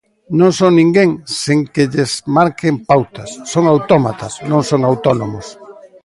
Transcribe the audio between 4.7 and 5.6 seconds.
autónomos.